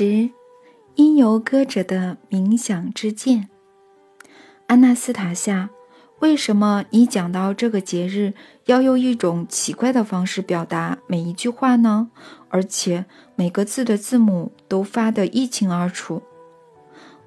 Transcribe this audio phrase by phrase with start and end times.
[0.00, 0.30] 十，
[0.94, 3.48] 因由歌者的冥想之见。
[4.68, 5.70] 安娜斯塔夏，
[6.20, 8.32] 为什么你讲到这个节日
[8.66, 12.12] 要用一种奇怪的方式表达每一句话呢？
[12.48, 16.22] 而且每个字的字母都发得一清二楚。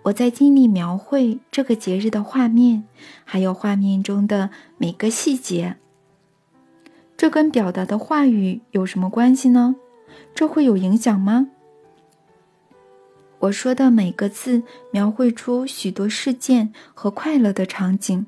[0.04, 2.86] 我在尽力描绘这个节日的画面，
[3.26, 5.76] 还有画面中的每个细节。
[7.18, 9.76] 这跟表达的话语有什么关系呢？
[10.34, 11.50] 这会有影响吗？
[13.42, 18.26] 我说的每个字描绘出许多事件和快乐的场景，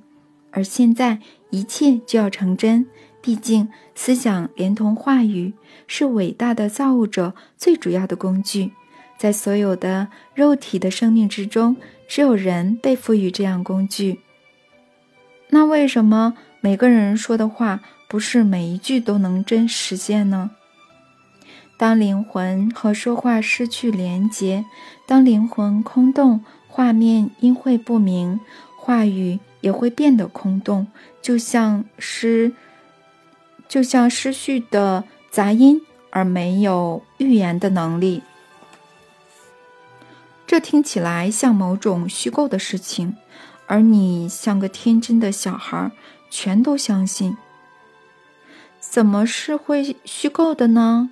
[0.49, 1.19] 而现在
[1.51, 2.85] 一切就要成真。
[3.21, 5.53] 毕竟，思想连同话语
[5.87, 8.71] 是伟大的造物者最主要的工具。
[9.17, 11.77] 在所有的肉体的生命之中，
[12.07, 14.19] 只有人被赋予这样工具。
[15.49, 20.51] 那为什么每个人说的话不是每一句都能真实现呢？
[21.83, 24.63] 当灵魂和说话失去连结，
[25.05, 28.39] 当灵魂空洞，画面音会不明，
[28.77, 30.87] 话语也会变得空洞，
[31.21, 32.53] 就像失，
[33.67, 38.23] 就像失序的杂音，而没有预言的能力。
[40.47, 43.17] 这听起来像某种虚构的事情，
[43.67, 45.91] 而你像个天真的小孩，
[46.29, 47.35] 全都相信。
[48.79, 51.09] 怎么是会虚构的呢？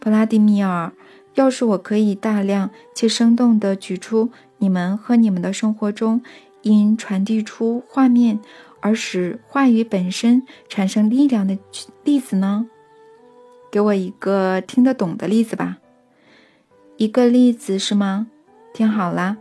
[0.00, 0.92] 布拉迪米尔，
[1.34, 6.22] 要是我可以大量且生动地举出你们和你们的生活中
[6.62, 8.40] 因传递出画面
[8.80, 11.58] 而使话语本身产生力量的
[12.02, 12.66] 例子呢？
[13.70, 15.76] 给我一个听得懂的例子吧。
[16.96, 18.26] 一个例子是吗？
[18.72, 19.36] 听好了，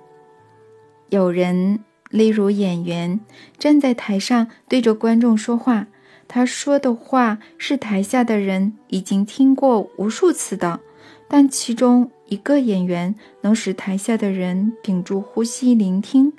[1.08, 1.80] 有人，
[2.10, 3.20] 例如演员，
[3.58, 5.88] 站在台上对着观众说话。
[6.30, 10.80] 他说的话是台下的人已经听过无数次的，
[11.28, 16.32] 但其中一个演员能使台下的人屏住呼吸聆听，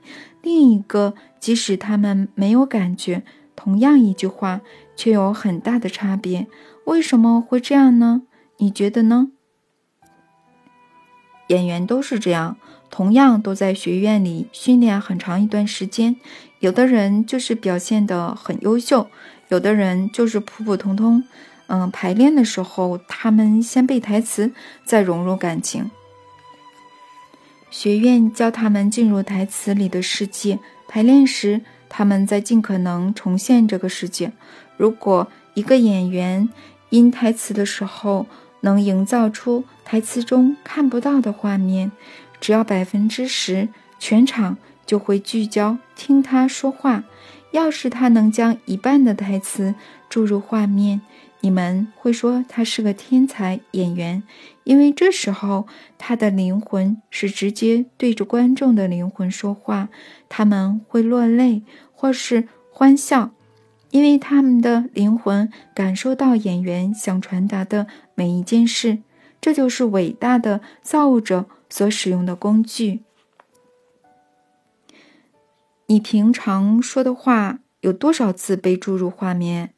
[0.43, 3.25] 另一个即使他们没有感觉，
[3.57, 4.61] 同样一句话
[4.95, 6.47] 却有很大的差别。
[6.85, 8.23] 为什么会这样呢？
[8.59, 9.33] 你觉得呢？
[11.49, 12.57] 演员都是这样，
[12.91, 16.15] 同样都在学院里训练很长一段时间，
[16.61, 19.09] 有的人就是表现得很优秀。
[19.51, 21.23] 有的人就是普普通通，
[21.67, 24.53] 嗯，排练的时候他们先背台词，
[24.85, 25.91] 再融入感情。
[27.71, 34.33] 学院教他们进入台词里的世界，排练时他们在尽可能重现这个世界。
[34.77, 36.49] 如果一个演员
[36.91, 38.27] 因台词的时候
[38.61, 41.91] 能营造出台词中看不到的画面，
[42.41, 43.69] 只要百分之十，
[44.01, 47.05] 全场就会聚焦听他说话。
[47.53, 49.75] 要是他能将一半的台词
[50.09, 51.01] 注入画面，
[51.41, 54.23] 你们会说他是个天才演员，
[54.63, 55.67] 因为这时候
[55.99, 59.89] 他的灵魂是直接对着观众的灵魂说话。
[60.29, 61.63] 他们会落泪
[61.93, 63.33] 或是欢笑，
[63.91, 68.99] 因为他们的灵魂感受到演员想传达的每一件事。
[69.41, 73.01] 这就是伟大的造物者所使用的工具。
[75.91, 79.75] 你平常说的话有多少次被注入画面？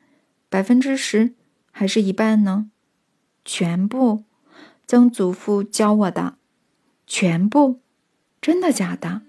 [0.50, 1.32] 百分之十
[1.70, 2.66] 还是一半呢？
[3.46, 4.24] 全部，
[4.86, 6.34] 曾祖父教我的，
[7.06, 7.80] 全部，
[8.42, 9.22] 真的假的？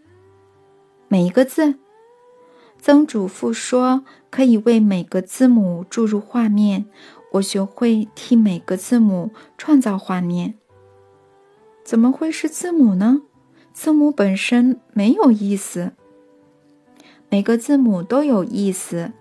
[1.08, 1.76] 每一个字，
[2.78, 6.88] 曾祖父说可以为每个字母注入画面，
[7.32, 10.56] 我学会替每个字母创造画面。
[11.86, 13.22] 怎么会是字母呢？
[13.72, 15.94] 字母本身没有意思。
[17.34, 19.12] 每个字母都有意思，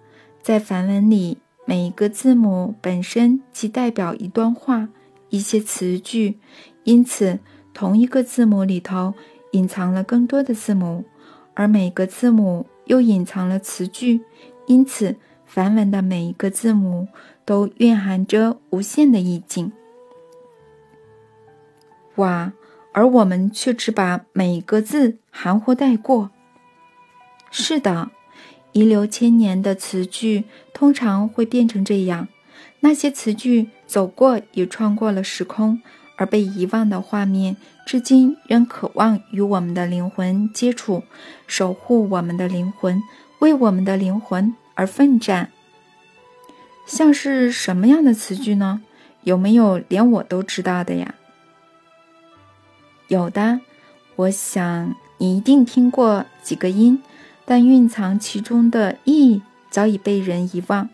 [0.42, 4.90] 在梵文里，每一个字母本身即代表一段话、
[5.30, 6.38] 一些词句，
[6.84, 7.38] 因此
[7.72, 9.14] 同一个字母里头
[9.52, 11.06] 隐藏了更多的字母，
[11.54, 14.20] 而每个字母又隐藏了词句，
[14.66, 17.08] 因此梵文的每一个字母
[17.46, 19.72] 都蕴含着无限的意境。
[22.16, 22.52] 哇！
[22.92, 26.30] 而我们却只把每一个字含糊带过。
[27.54, 28.10] 是的，
[28.72, 32.26] 遗留千年的词句通常会变成这样。
[32.80, 35.80] 那些词句走过也穿过了时空，
[36.16, 37.56] 而被遗忘的画面，
[37.86, 41.04] 至今仍渴望与我们的灵魂接触，
[41.46, 43.00] 守护我们的灵魂，
[43.40, 45.52] 为我们的灵魂而奋战。
[46.86, 48.80] 像是什么样的词句呢？
[49.24, 51.14] 有没有连我都知道的呀？
[53.08, 53.60] 有的，
[54.16, 57.00] 我想你一定听过几个音。
[57.44, 60.88] 但蕴藏其中的意义早已被人遗忘。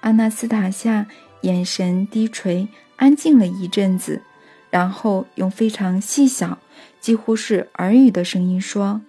[0.00, 1.06] 阿纳斯塔夏
[1.42, 4.22] 眼神低垂，安静了一阵子，
[4.70, 6.58] 然后用非常细小、
[7.00, 9.00] 几乎是耳语的声音说：“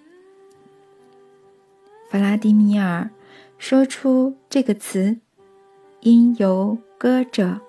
[2.09, 3.09] 弗拉迪米尔，
[3.57, 5.17] 说出这个词，
[6.01, 7.59] 因由歌者。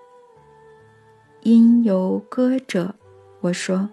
[1.43, 2.95] 因由歌者。”
[3.43, 3.91] 我说，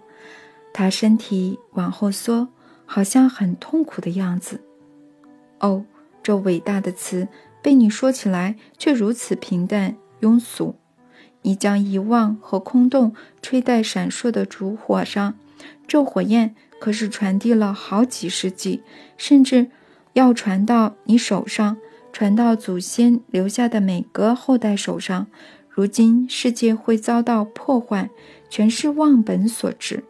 [0.73, 2.47] 他身体往后缩，
[2.85, 4.61] 好像很痛苦的样子。
[5.63, 5.85] 哦，
[6.21, 7.27] 这伟大的词
[7.61, 10.75] 被你说起来却如此平淡庸俗。
[11.41, 15.33] 你将遗忘和空洞吹在闪烁的烛火上，
[15.87, 18.83] 这火焰可是传递了好几世纪，
[19.17, 19.71] 甚至
[20.13, 21.77] 要传到你手上，
[22.11, 25.27] 传到祖先留下的每个后代手上。
[25.69, 28.09] 如今世界会遭到破坏，
[28.49, 30.03] 全是忘本所致。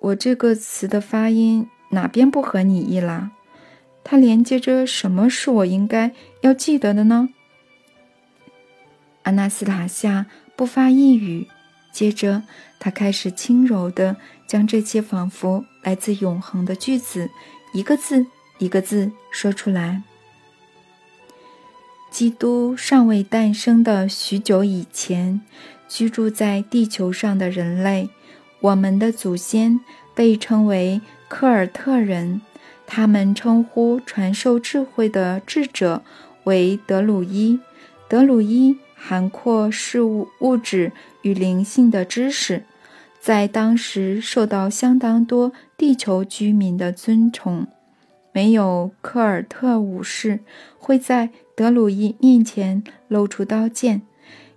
[0.00, 3.30] 我这个词的发音哪边不合你意啦？
[4.02, 6.12] 它连接着什么是我应该
[6.42, 7.28] 要记得的呢？
[9.22, 11.48] 阿纳斯塔夏不发一语，
[11.92, 12.44] 接着
[12.78, 14.16] 他开始轻柔地
[14.46, 17.28] 将这些仿佛来自永恒的句子，
[17.72, 18.26] 一个字
[18.58, 20.02] 一个字说出来。
[22.08, 25.40] 基督尚未诞生的许久以前，
[25.88, 28.08] 居住在地球上的人类，
[28.60, 29.80] 我们的祖先
[30.14, 32.40] 被称为科尔特人，
[32.86, 36.02] 他们称呼传授智慧的智者
[36.44, 37.60] 为德鲁伊，
[38.08, 38.78] 德鲁伊。
[38.98, 40.90] 涵括事物、物质
[41.22, 42.64] 与灵性的知识，
[43.20, 47.68] 在当时受到相当多地球居民的尊崇。
[48.32, 50.40] 没有科尔特武士
[50.78, 54.02] 会在德鲁伊面前露出刀剑。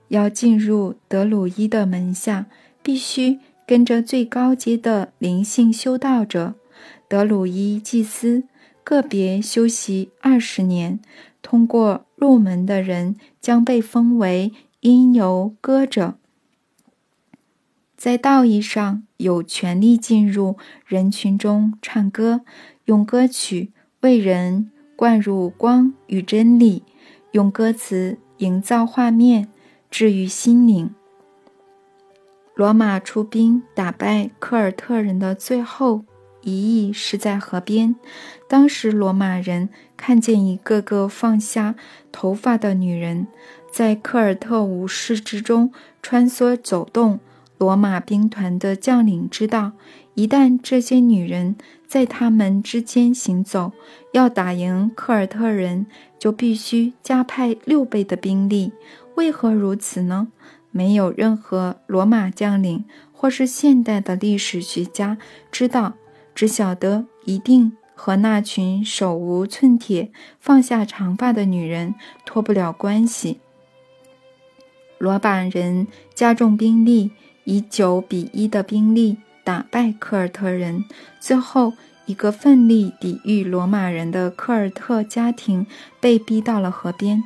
[0.07, 2.47] 要进入德鲁伊的门下，
[2.81, 3.37] 必须
[3.69, 6.55] 跟着最高阶的灵性修道者——
[7.07, 8.45] 德鲁伊祭司，
[8.83, 10.99] 个别修习二十年。
[11.43, 16.15] 通过入门的人将被封为因由歌者，
[17.95, 20.57] 在道义上有权利进入
[20.87, 22.41] 人群中唱歌，
[22.85, 23.71] 用歌曲
[24.01, 26.81] 为人灌入光与真理，
[27.33, 29.47] 用歌词营造画面，
[29.91, 30.89] 治愈心灵。
[32.59, 36.03] 罗马出兵打败科尔特人的最后。
[36.41, 37.95] 一役是在河边，
[38.49, 41.75] 当时罗马人看见一个个放下
[42.11, 43.27] 头发的女人
[43.71, 45.71] 在科尔特武士之中
[46.01, 47.21] 穿梭走动。
[47.57, 49.71] 罗马兵团的将领知道，
[50.15, 51.55] 一旦这些女人
[51.87, 53.71] 在他们之间行走，
[54.11, 55.85] 要打赢科尔特人，
[56.19, 58.73] 就必须加派六倍的兵力。
[59.15, 60.27] 为何如此呢？
[60.71, 65.17] 没有任何罗马将领或是现代的历史学家
[65.51, 65.93] 知道。
[66.35, 71.95] 只晓得一定和那群手无寸铁、放下长发的女人
[72.25, 73.41] 脱不了关系。
[74.97, 77.11] 罗马人加重兵力，
[77.43, 80.85] 以九比一的兵力打败科尔特人。
[81.19, 81.73] 最后，
[82.05, 85.67] 一个奋力抵御罗马人的科尔特家庭
[85.99, 87.21] 被逼到了河边，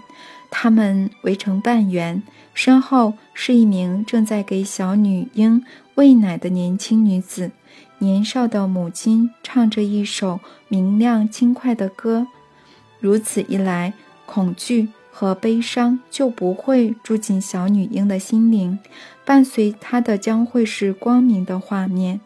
[0.49, 2.23] 他们围成半圆，
[2.53, 5.63] 身后是一名正在给小女婴
[5.95, 7.51] 喂奶的年轻女子。
[7.99, 12.27] 年少的母亲唱着一首明亮轻快的歌，
[12.99, 13.93] 如此一来，
[14.25, 18.77] 恐惧和悲伤就不会住进小女婴的心灵，
[19.23, 22.19] 伴随她的将会是光明的画面。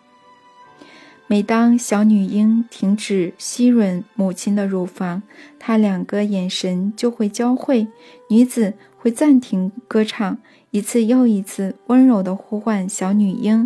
[1.27, 5.21] 每当小女婴停止吸吮母亲的乳房，
[5.59, 7.85] 她两个眼神就会交汇，
[8.29, 8.73] 女子
[9.07, 10.37] 会暂停歌唱，
[10.71, 13.65] 一次又一次温柔地呼唤小女婴：“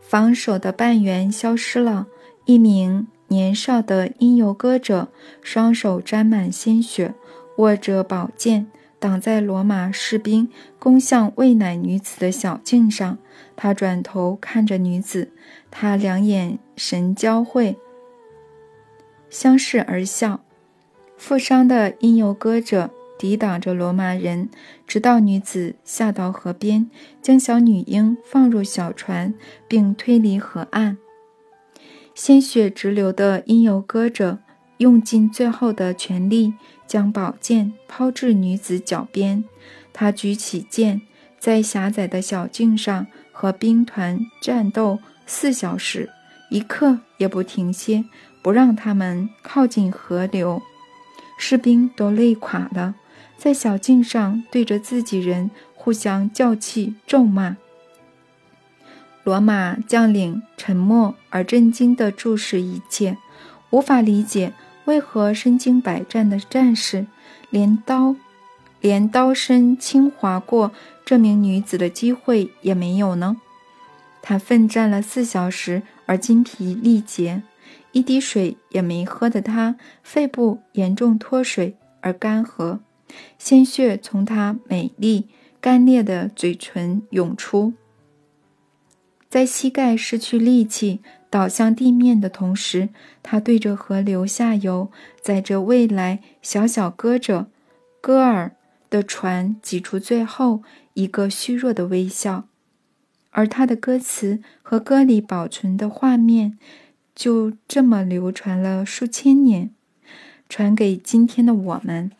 [0.00, 2.06] 防守的半圆消失了。
[2.44, 5.08] 一名年少的音游歌者，
[5.42, 7.14] 双手沾满鲜血，
[7.56, 8.68] 握着宝剑，
[9.00, 13.18] 挡在罗马士兵攻向喂奶女子的小径上。
[13.56, 15.32] 他转头看着女子，
[15.68, 17.76] 他两眼神交汇，
[19.28, 20.44] 相视而笑。
[21.20, 22.90] 负伤的因游歌者。
[23.18, 24.48] 抵挡着罗马人，
[24.86, 26.88] 直到女子下到河边，
[27.20, 29.34] 将小女婴放入小船，
[29.68, 30.96] 并推离河岸。
[32.14, 34.38] 鲜血直流的因由歌者
[34.78, 36.54] 用尽最后的全力，
[36.86, 39.44] 将宝剑抛至女子脚边。
[39.92, 41.02] 他举起剑，
[41.38, 46.08] 在狭窄的小径上和兵团战斗四小时，
[46.50, 48.02] 一刻也不停歇，
[48.42, 50.62] 不让他们靠近河流。
[51.40, 52.94] 士兵都累垮了。
[53.38, 57.56] 在小径上对着自己人互相叫气咒骂。
[59.24, 63.16] 罗马将领沉默而震惊地注视一切，
[63.70, 64.52] 无法理解
[64.84, 67.06] 为何身经百战的战士
[67.48, 68.14] 连刀
[68.80, 70.72] 连刀身轻划过
[71.04, 73.38] 这名女子的机会也没有呢？
[74.20, 77.42] 他奋战了四小时而精疲力竭，
[77.92, 82.78] 一滴水也没喝的他，肺部严重脱水而干涸，
[83.38, 85.28] 鲜血从他美丽
[85.60, 87.72] 干裂的嘴唇涌出。
[89.28, 92.88] 在膝盖失去力气倒向地面的同时，
[93.22, 97.48] 他对着河流下游载着未来小小歌者
[98.00, 98.56] 戈尔
[98.88, 100.62] 的船挤出最后
[100.94, 102.48] 一个虚弱的微笑，
[103.30, 106.58] 而他的歌词和歌里保存的画面
[107.14, 109.74] 就这么流传了数千年，
[110.48, 112.10] 传给今天的我们。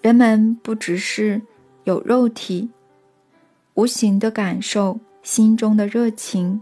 [0.00, 1.42] 人们不只是
[1.84, 2.70] 有肉体。
[3.74, 6.60] 无形的感受，心中的热情、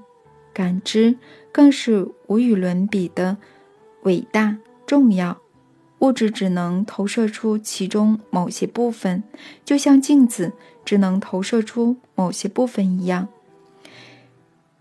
[0.52, 1.16] 感知，
[1.50, 3.36] 更是无与伦比的
[4.02, 5.38] 伟大重要。
[6.00, 9.24] 物质只能投射出其中某些部分，
[9.64, 10.52] 就像镜子
[10.84, 13.28] 只能投射出某些部分一样。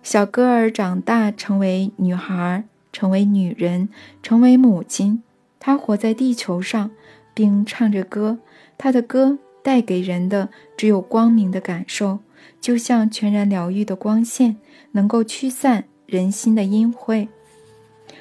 [0.10, 3.90] 小歌儿长大，成为女孩，成为女人，
[4.24, 5.22] 成为母亲。
[5.60, 6.92] 她活在地球上，
[7.34, 8.38] 并唱着歌。
[8.78, 10.48] 她的歌带给人的
[10.78, 12.20] 只有光明的感受。
[12.62, 14.56] 就像全然疗愈的光线，
[14.94, 17.28] 能够驱散人心的阴晦。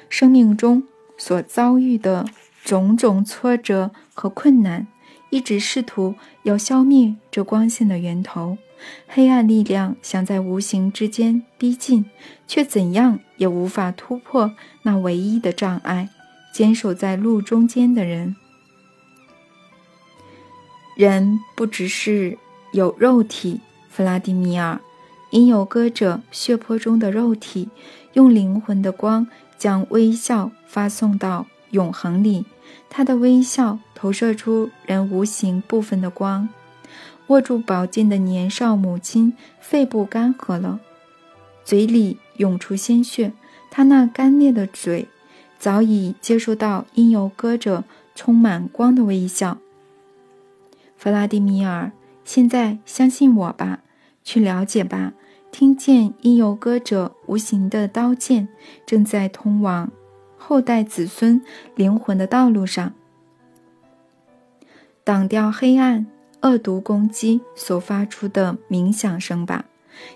[0.09, 0.83] 生命中
[1.17, 2.25] 所遭遇的
[2.65, 4.87] 种种挫折和困难，
[5.29, 8.57] 一直试图要消灭这光线的源头。
[9.07, 12.05] 黑暗力量想在无形之间逼近，
[12.47, 14.53] 却怎样也无法突破
[14.83, 16.09] 那唯一的障碍——
[16.53, 18.35] 坚守在路中间的人。
[20.95, 22.37] 人不只是
[22.73, 23.61] 有肉体。
[23.89, 24.79] 弗拉迪米尔，
[25.31, 27.69] 因有歌者血泊中的肉体，
[28.13, 32.45] 用灵魂的光将微笑发送到永恒里。
[32.89, 36.47] 他的微笑投射出人无形部分的光。
[37.27, 40.79] 握住宝剑的年少母亲肺部干涸了，
[41.63, 43.33] 嘴里涌出鲜血。
[43.69, 45.07] 他那干裂的嘴
[45.59, 47.83] 早已接收到因有歌者
[48.15, 49.57] 充满光的微笑。
[50.95, 51.91] 弗拉迪米尔，
[52.23, 53.79] 现在相信我吧。
[54.23, 55.13] 去了解吧，
[55.51, 58.47] 听见因由歌者无形的刀剑
[58.85, 59.91] 正在通往
[60.37, 61.41] 后代子孙
[61.75, 62.93] 灵魂的道路上，
[65.03, 66.07] 挡掉黑暗
[66.41, 69.65] 恶毒攻击所发出的冥想声吧。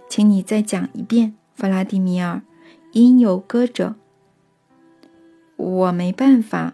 [0.07, 2.41] 请你再讲一遍，弗拉迪米尔，
[2.91, 3.95] 因由歌者。
[5.57, 6.73] 我没办法，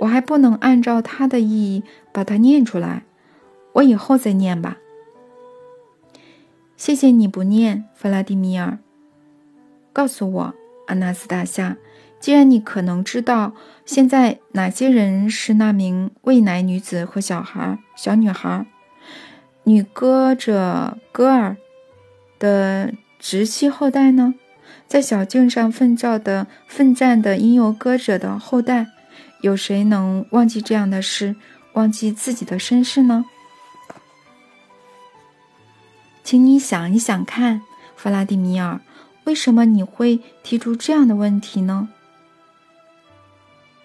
[0.00, 3.04] 我还不能按照它的意义把它念出来，
[3.74, 4.78] 我以后再念吧。
[6.76, 8.78] 谢谢你不念，弗拉迪米尔。
[9.92, 10.54] 告诉我，
[10.86, 11.76] 阿纳斯塔夏，
[12.22, 13.52] 既然你可能知道
[13.84, 18.64] 现在哪些人是那名喂奶女子和小孩、小女孩、
[19.64, 21.56] 女歌者戈尔
[22.38, 24.34] 的直系后代呢？
[24.86, 28.86] 在小径上奋战的奋战的因由歌者的后代，
[29.40, 31.34] 有谁能忘记这样的事，
[31.72, 33.24] 忘记自己的身世呢？
[36.22, 37.62] 请你想一想看，
[37.96, 38.80] 弗拉迪米尔，
[39.24, 41.88] 为什么你会提出这样的问题呢？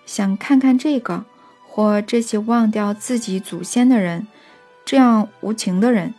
[0.08, 1.26] 想看看这个
[1.68, 4.26] 或这些忘掉自己祖先的人，
[4.84, 6.16] 这样无情的人。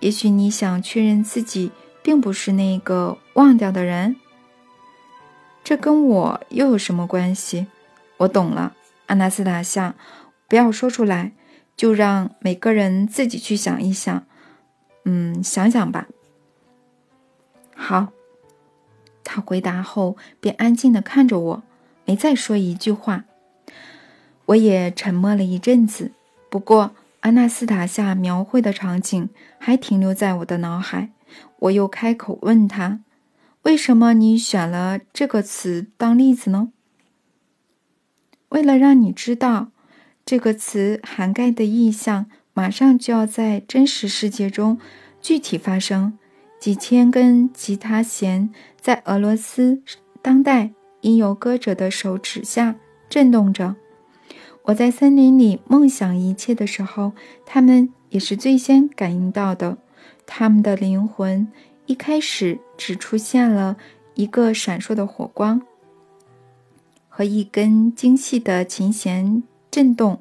[0.00, 1.70] 也许你想确认自己
[2.02, 4.16] 并不是那个忘掉的人。
[5.62, 7.66] 这跟我又有什么关系？
[8.16, 8.74] 我懂了，
[9.06, 9.94] 阿纳斯塔夏，
[10.48, 11.32] 不要说出来，
[11.76, 14.26] 就让每个人自己去想一想。
[15.04, 16.08] 嗯，想想吧。
[17.76, 18.08] 好，
[19.22, 21.62] 他回答后便安静的看着我，
[22.10, 23.24] 没再说一句话。
[24.46, 26.10] 我也沉默了一阵子。
[26.48, 26.90] 不过，
[27.20, 29.28] 阿纳斯塔夏描绘的场景
[29.60, 31.10] 还停留在我的脑海。
[31.60, 32.98] 我又开口问他
[33.62, 36.72] ：“为什么你选了这个词当例子呢？”
[38.50, 39.70] 为了让你知道，
[40.26, 42.26] 这个词涵盖的意象。
[42.52, 44.80] 马上就要在真实世界中
[45.22, 46.18] 具体发生。
[46.58, 49.82] 几千根吉他弦在俄罗斯
[50.20, 52.76] 当代音游歌者的手指下
[53.08, 53.76] 震动着。
[54.64, 57.12] 我在森林里梦想一切的时候，
[57.46, 59.78] 他们也是最先感应到的。
[60.26, 61.48] 他们的灵魂
[61.86, 63.76] 一开始只出现了
[64.14, 65.62] 一个闪烁的火光
[67.08, 70.20] 和一根精细的琴弦震动。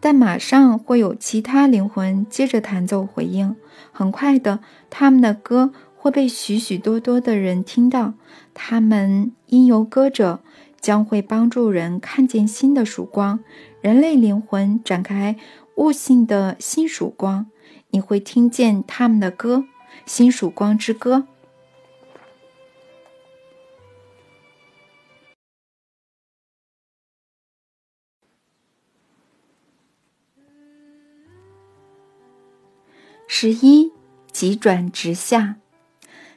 [0.00, 3.56] 但马上会有其他灵魂接着弹奏回应，
[3.90, 4.60] 很快的，
[4.90, 5.72] 他们的歌
[6.04, 8.12] 会被许许多多的人听到。
[8.52, 10.40] 他们因由歌者
[10.78, 13.42] 将会帮助人看见新的曙光，
[13.80, 15.38] 人类灵魂展开
[15.76, 17.46] 悟性的新曙光。
[17.88, 19.56] 你会听见他们的歌，
[20.04, 21.16] 《新曙光之歌》。
[33.26, 33.90] 十一，
[34.30, 35.56] 急转直下，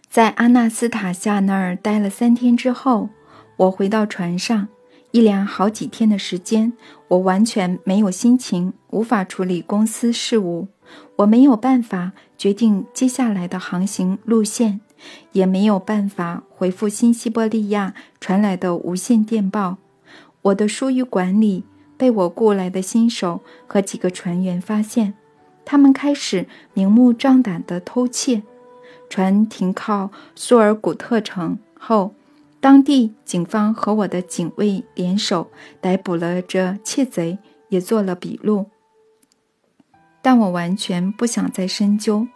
[0.10, 3.10] 在阿纳斯塔夏那儿待了三天之后，
[3.58, 4.68] 我回到船上。
[5.12, 6.74] 一连好几天的时间，
[7.08, 10.68] 我完全没有心情，无法处理公司事务。
[11.16, 14.82] 我没有办法决定接下来的航行路线，
[15.32, 19.78] 也没有办法回复新西伯利亚传来的无线电报。
[20.42, 21.64] 我的疏于管理
[21.96, 25.14] 被我雇来的新手和几个船员发现，
[25.64, 28.44] 他们开始明目张胆地偷窃。
[29.10, 32.14] 船停靠苏尔古特城后，
[32.60, 35.50] 当地警方和我的警卫联手
[35.80, 37.38] 逮捕了这窃贼，
[37.70, 38.68] 也做了笔录。
[40.22, 42.28] 但我完全不想再深究，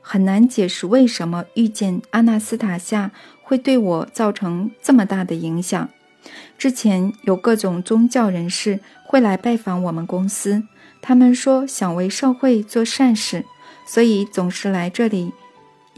[0.00, 5.88] 很难解释为什么遇见阿纳斯塔夏会对我造成这么大的影响。
[6.58, 10.64] 之前有各种宗教人士会来拜访我们公司，
[11.00, 13.44] 他们说想为社会做善事，
[13.86, 15.32] 所以总是来这里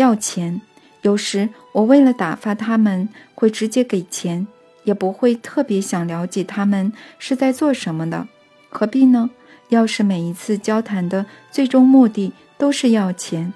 [0.01, 0.63] 要钱。
[1.03, 4.47] 有时我为了打发他们，会直接给钱，
[4.85, 8.27] 也不会特别想了解他们是在做什么的，
[8.71, 9.29] 何必呢？
[9.69, 13.53] 要是每一次交谈的最终目的都是要钱，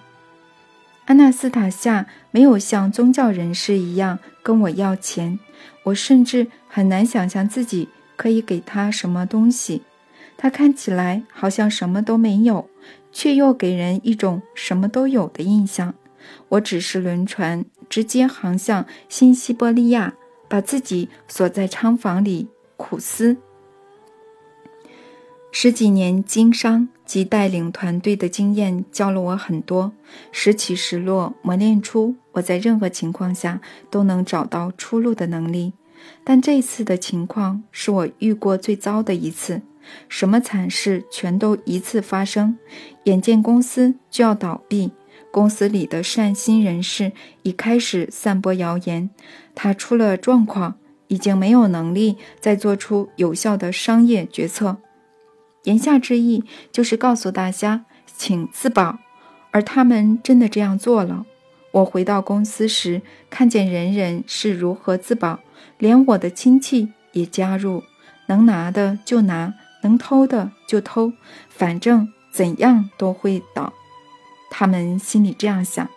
[1.06, 5.38] 阿纳斯塔夏没有像宗教人士一样跟我要钱，
[5.82, 9.82] 我甚至很难想象自己可以给他什么东西。
[10.36, 12.68] 他看起来好像什么都没有，
[13.12, 15.94] 却又给人一种什么都有的印象。
[16.48, 20.14] 我只是轮船直接航向新西伯利亚，
[20.48, 23.36] 把自己锁在仓房里苦思。
[25.50, 29.92] 十几年经商及带领团队的经验教了我很多，
[30.32, 35.72] 时起时落，磨练出我在任何情况下都能找到出路的能力。
[36.24, 39.62] 但这次的情况是我遇过最糟的一次，
[40.08, 42.58] 什么惨事全都一次发生。
[43.04, 44.90] 眼见公司就要倒闭，
[45.34, 47.10] 公司里的善心人士
[47.42, 49.10] 已开始散播谣言，
[49.52, 50.76] 他出了状况，
[51.08, 54.76] 已经没有能力再做出有效的商业决策。
[55.64, 57.84] 言下之意就是告诉大家，
[58.16, 59.00] 请自保，
[59.50, 61.26] 而他们真的这样做了。
[61.72, 65.40] 我回到公司时，看见人人是如何自保，
[65.78, 67.82] 连我的亲戚也加入，
[68.28, 71.12] 能拿的就拿，能偷的就偷，
[71.48, 73.72] 反正怎样都会倒。
[74.56, 75.88] 他们心里这样想。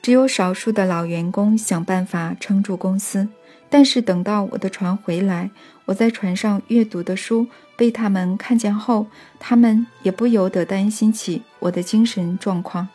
[0.00, 3.26] 只有少数的老员工想办法撑住公司，
[3.68, 5.50] 但是等到我的船回来，
[5.86, 7.48] 我在船上阅读的书。
[7.76, 9.08] 被他们看见后，
[9.40, 12.88] 他们也不由得担心起我的精神状况。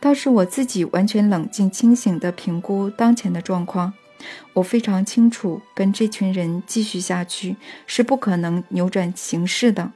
[0.00, 3.94] 倒是我自己完全冷静清醒地评估当前的状况。
[4.52, 7.56] 我非常清楚，跟这群人继续下去
[7.86, 9.92] 是不可能扭转形势的。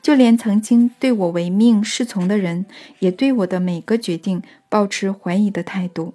[0.00, 2.64] 就连曾经对我唯命是从的人，
[3.00, 6.14] 也对我的每个决定保持怀疑的态度。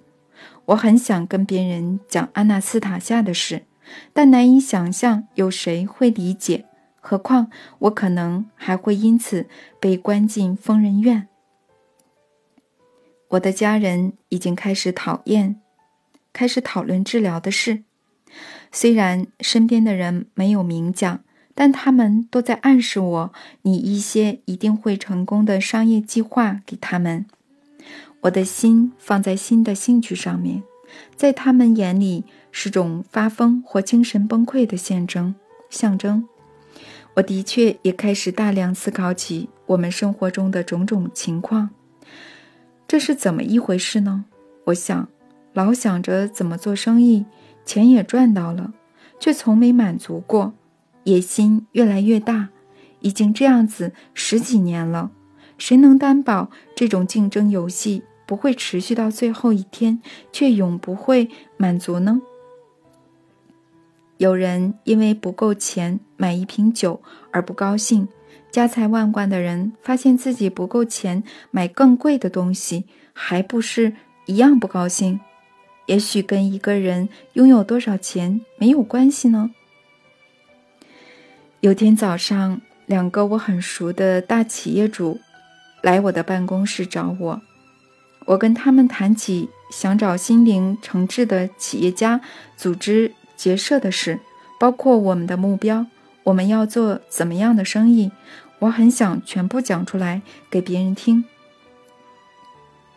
[0.66, 3.64] 我很想跟别人讲阿纳斯塔夏的事，
[4.12, 6.64] 但难以想象有谁会理解。
[7.00, 9.46] 何况我可能还会因此
[9.78, 11.28] 被关进疯人院。
[13.28, 15.60] 我的家人已经开始讨厌，
[16.32, 17.82] 开始讨论治疗的事。
[18.72, 21.22] 虽然身边的人没有明讲，
[21.54, 27.26] 但他们都在暗示我，拟一些一定会成功的商业计划给他们。
[28.22, 30.62] 我的心放在新的兴趣上面，
[31.14, 35.34] 在他们眼里是种发疯或精神崩溃的象征。
[35.70, 36.26] 象征。
[37.14, 41.70] 我的确也开始大量思考起我们生活中的种种情况。
[42.88, 44.24] 这是怎么一回事呢？
[44.64, 45.08] 我想，
[45.52, 47.24] 老想着怎么做生意，
[47.64, 48.72] 钱也赚到了，
[49.20, 50.54] 却从没满足过，
[51.04, 52.48] 野心越来越大，
[53.00, 55.10] 已经这样子十几年了。
[55.56, 62.20] 谁能担保这种竞争游戏不会持续到最后一天，却永不会满足呢？
[64.16, 68.08] 有人因为不够钱买一瓶酒而不高兴，
[68.50, 73.92] 家财万贯的人发现自己不够钱买更贵的东西，还不是
[74.26, 75.20] 一样不高兴？
[75.86, 79.50] 也许跟一个人拥有多少钱没有关系呢。
[81.64, 85.18] 有天早上，两个我很熟的大企业主
[85.80, 87.40] 来我的办公室找我，
[88.26, 92.20] 我跟他们谈起想找心灵诚挚的企业家
[92.54, 93.14] 组织。
[93.34, 94.20] 结社的事，
[94.60, 95.86] 包括我们的目标，
[96.24, 98.12] 我们要做怎么样的生意，
[98.58, 101.24] 我很想全部讲出来给别人听。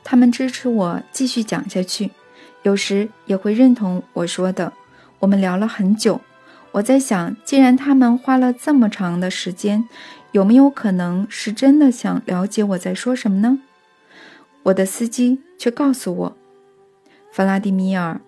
[0.04, 2.12] 他们支持我继续讲下去，
[2.64, 4.74] 有时也会认同我说的。
[5.20, 6.20] 我们聊了很久，
[6.74, 9.88] 我在想，既然他们花了这么长的时间，
[10.32, 13.60] 有没有可能是真的想了解我在说什么呢？
[14.64, 16.38] 我的司机却告诉我，
[17.32, 18.14] 弗拉迪米尔·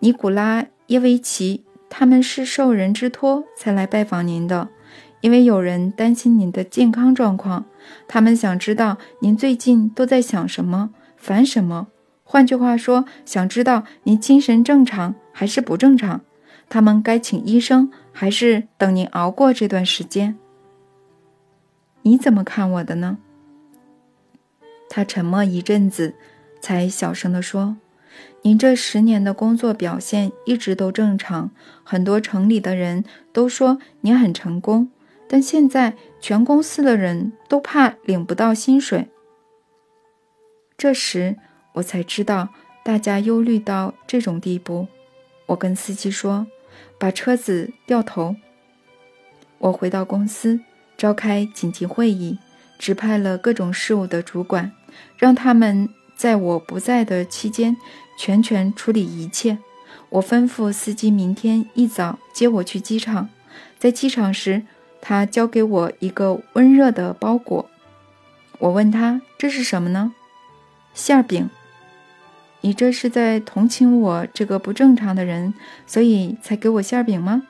[0.00, 4.68] 尼古拉耶维奇他们是受人之托才来拜访您的，
[5.20, 7.66] 因为有人担心您的健康状况。
[8.08, 11.88] 他们想知道您最近都在想什么，烦什么。
[12.24, 16.22] 换句话说，想知道您精神正常还是不正常。
[16.70, 20.38] 他们该请医生，还是等您熬过这段时间？
[22.02, 23.18] 你怎么看我的呢？
[24.88, 26.14] 他沉默一阵子，
[26.60, 27.76] 才小声地说
[28.42, 31.50] ：“您这十年的工作表现一直都正常，
[31.82, 34.90] 很多城里的人都说您很成功。”
[35.28, 39.08] 但现在全公司的人都怕领不到薪水。
[40.76, 41.36] 这时
[41.74, 42.48] 我才知道
[42.84, 44.88] 大家忧虑到这种地步。
[45.46, 46.46] 我跟司机说
[47.00, 48.36] ：“把车子掉头。”
[49.58, 50.60] 我回到公司，
[50.96, 52.38] 召开紧急会议，
[52.78, 54.70] 指派了各种事务的主管，
[55.18, 57.76] 让他们在我不在的期间
[58.16, 59.58] 全权处理一切。
[60.10, 63.28] 我吩咐司机明天一早接我去机场。
[63.78, 64.62] 在机场时。
[65.02, 67.70] 他交给我一个温热的包裹，
[68.58, 70.12] 我问他这是什么呢？
[70.92, 71.48] 馅饼。
[72.62, 75.54] 你这是在同情我这个不正常的人，
[75.86, 77.42] 所以才给我馅饼吗？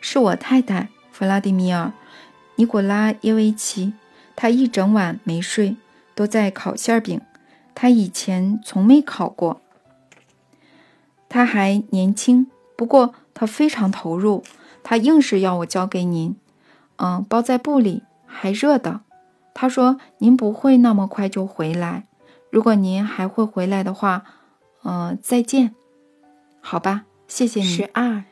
[0.00, 1.86] 是我太太弗拉迪米尔·
[2.56, 3.92] 尼古拉耶维奇，
[4.36, 5.76] 她一整晚没睡，
[6.14, 7.20] 都在烤馅饼。
[7.74, 9.60] 她以前从没烤过。
[11.28, 14.44] 他还年轻，不过他非常投入。
[14.84, 16.36] 他硬是要我交给您，
[16.96, 19.00] 嗯，包在布里，还热的。
[19.52, 22.04] 他说您不会那么快就回来，
[22.54, 24.22] 如果您还会回来的话，
[24.84, 25.74] 嗯，再见。
[26.60, 27.66] 好吧，谢谢你。
[27.66, 28.22] 十二，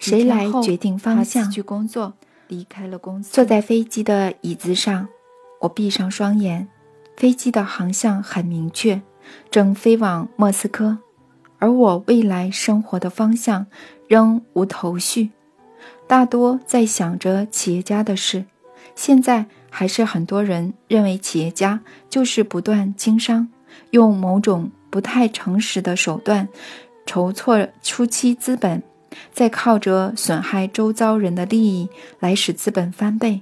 [0.00, 1.48] 谁来决定方向？
[1.48, 2.14] 去工作，
[2.48, 3.32] 离开了公司。
[3.32, 5.06] 坐在飞机的椅子上，
[5.60, 6.68] 我闭上双眼。
[7.16, 9.00] 飞机的航向很明确，
[9.48, 10.98] 正飞往莫斯科，
[11.60, 13.68] 而我未来生活的方向
[14.08, 15.30] 仍无头绪。
[16.08, 18.46] 大多在想着企业家的事，
[18.96, 23.48] 现在还是很多人认为企业家就是不断经商，
[23.90, 26.48] 用某种不太诚实的手段
[27.06, 28.82] 筹措初期资本，
[29.32, 31.88] 再靠着损害周遭人的利益
[32.20, 33.40] 来使资本翻倍。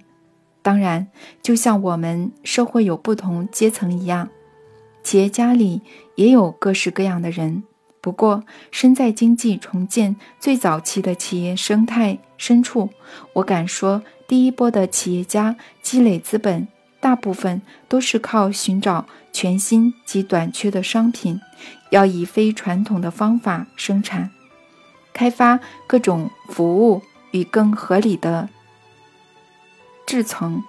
[0.62, 1.06] 当然，
[1.42, 4.28] 就像我们社会有不同阶层一样，
[5.02, 5.80] 企业家里
[6.16, 7.62] 也有各式各样的人。
[8.00, 12.88] 不过，身在经济重建最早期的企业生态深处，
[13.32, 16.66] 我敢说，第一波的企业家积累资本，
[17.00, 21.40] 大部分都是靠寻找全新及短缺的商品，
[21.90, 24.30] 要以非传统的方法生产，
[25.12, 28.48] 开发各种服务与更合理的
[30.06, 30.62] 制成。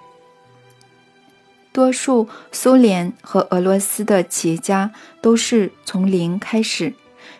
[1.72, 6.94] 多数苏联和俄罗斯的企业家都是从零开始。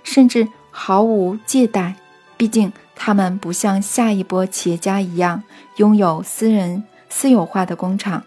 [0.04, 1.94] 甚至毫无借贷，
[2.36, 5.42] 毕竟他们不像下一波企业家一样
[5.76, 8.24] 拥有私人私有化的工厂，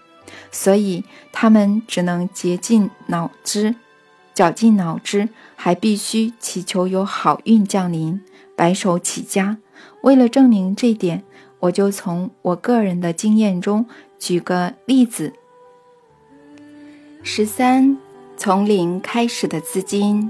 [0.52, 3.76] 所以他们只能竭尽脑汁，
[4.34, 8.22] 绞尽脑汁，还必须祈求有好运降临，
[8.56, 9.58] 白手起家。
[10.04, 11.24] 为了证明这点，
[11.60, 13.86] 我就从我个人的经验中
[14.20, 15.34] 举个例子：
[17.24, 17.98] 十三，
[18.36, 20.30] 从零开始的资金。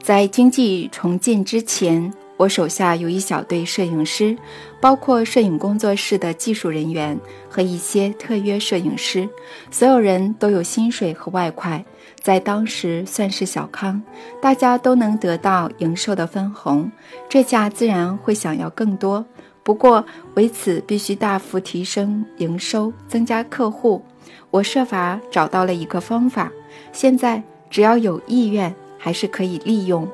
[0.00, 4.34] 在经济重建之前，我手下有一小队摄影师，
[4.80, 7.18] 包括摄影工作室的技术人员
[7.50, 9.28] 和一些特约摄影师。
[9.70, 11.84] 所有人都有薪水和外快，
[12.22, 14.02] 在当时算是小康，
[14.40, 16.90] 大家都能得到营收的分红。
[17.28, 19.26] 这下自然会想要更多，
[19.62, 20.02] 不过
[20.34, 24.02] 为此必须大幅提升营收，增加客户。
[24.50, 26.50] 我设法找到了一个方法，
[26.92, 28.74] 现在只要有意愿。
[29.00, 30.08] 还是可以利用。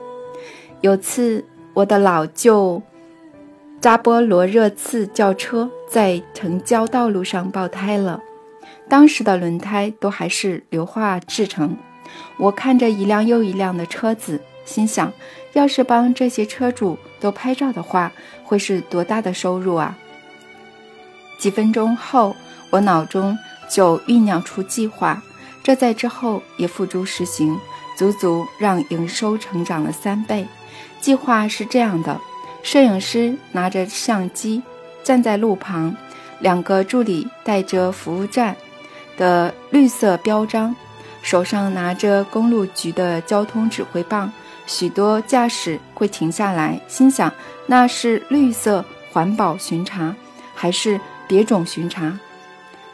[0.83, 1.43] 有次，
[1.75, 2.81] 我的老旧
[3.81, 8.21] 扎波罗热刺轿车在城郊道路上爆胎了，
[8.89, 11.77] 当时的轮胎都还是硫化制成。
[12.39, 15.13] 我看着一辆又一辆的车子，心想：
[15.55, 18.13] 要是帮这些车主都拍照的话，
[18.45, 19.99] 会是多大的收入啊！
[21.39, 22.37] 几分钟后，
[22.71, 23.37] 我脑中
[23.69, 25.21] 就酝酿出计划，
[25.63, 27.59] 这在之后也付诸实行。
[27.97, 30.45] 足足让营收成长了三倍。
[31.05, 32.19] 计划是这样的：
[32.63, 34.63] 摄影师拿着相机
[35.03, 35.95] 站在路旁，
[36.41, 38.57] 两个助理带着服务站
[39.19, 40.75] 的绿色标章，
[41.21, 44.33] 手上拿着公路局的交通指挥棒。
[44.67, 47.31] 许多驾驶会停下来，心想
[47.67, 50.17] 那是绿色环保巡查，
[50.55, 52.19] 还是别种巡查？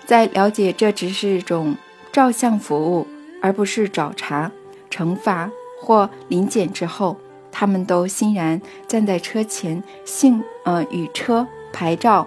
[0.05, 1.77] 在了解这只是一种
[2.11, 3.07] 照相服务，
[3.41, 4.51] 而不是找茬、
[4.91, 5.49] 惩罚
[5.81, 7.17] 或临检之后，
[7.53, 12.27] 他们都欣然站在车前，信呃与车牌照、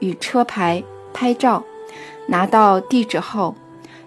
[0.00, 0.82] 与车牌
[1.12, 1.62] 拍照。
[2.26, 3.54] 拿到地址后，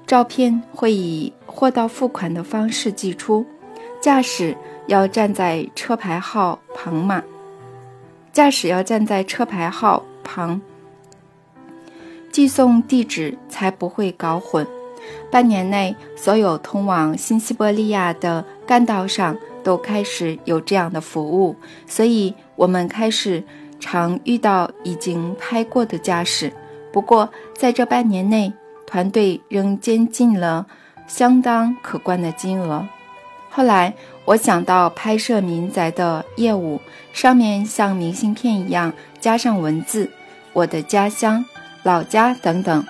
[0.08, 3.46] 照片会以货到付款的方式寄出。
[4.00, 4.56] 驾驶
[4.88, 7.24] 要站在车牌号旁码，
[8.32, 10.62] 驾驶要站在车牌号旁，
[12.32, 14.66] 寄送地址才不会搞混。
[15.32, 21.56] 半年内，所有通往新西伯利亚的干道上都开始有这样的服务，
[21.88, 23.44] 所以我们开始
[23.80, 26.54] 常遇到已经拍过的驾驶。
[26.94, 28.54] 不过，在这半年内，
[28.86, 30.68] 团队仍监禁了
[31.08, 32.88] 相当可观的金额。
[33.50, 36.80] 后来我想到拍摄民宅的业务，
[37.12, 40.12] 上面像明信片一样加上文字，
[40.54, 41.44] 我的家乡、
[41.82, 42.86] 老家等等。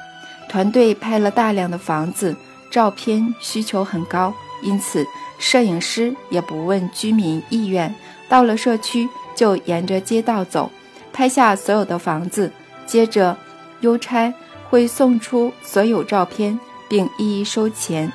[0.50, 2.36] 团队拍了大量的房子
[2.70, 5.06] 照片，需求很高，因此
[5.38, 7.94] 摄影师也不问居民意愿，
[8.28, 10.72] 到了社区就沿着街道走，
[11.12, 12.52] 拍下所有的房子。
[12.86, 13.38] 接着
[13.82, 14.34] 邮差
[14.70, 18.12] 会送出所有照片，并一一收钱。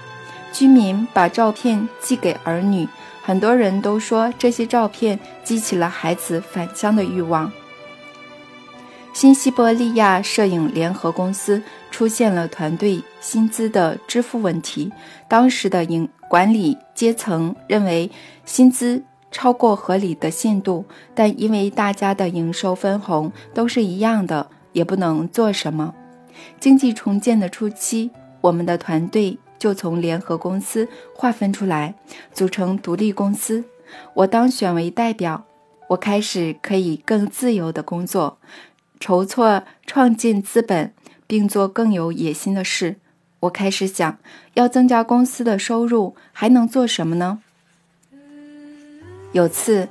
[0.52, 2.88] 居民把照片寄给儿女，
[3.22, 7.50] 很多人都说这些照片激起了孩子返乡的欲望。
[9.12, 14.90] 新西伯利亚摄影联合公司出现了团队薪资的支付问题，
[15.28, 18.08] 当时的影管理阶层认为
[18.44, 25.92] 薪资超过合理的限度，但因为大家的营收分红都是一样的，也不能做什么。
[26.60, 28.12] 经济重建的初期，
[28.42, 29.36] 我们的团队。
[29.58, 31.94] 就从联合公司划分出来，
[32.32, 33.62] 组成独立公司。
[34.14, 35.44] 我当选为代表，
[35.88, 38.38] 我开始可以更自由的工作，
[38.98, 40.94] 筹措创建资本，
[41.26, 42.96] 并做更有野心的事。
[43.40, 44.18] 我开始想，
[44.54, 47.40] 要增加公司的收入，还能做什么呢？
[49.32, 49.88] 有次，